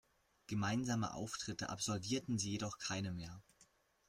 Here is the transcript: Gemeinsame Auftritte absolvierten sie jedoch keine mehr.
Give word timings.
Gemeinsame 0.47 1.13
Auftritte 1.13 1.69
absolvierten 1.69 2.39
sie 2.39 2.49
jedoch 2.49 2.79
keine 2.79 3.11
mehr. 3.11 3.39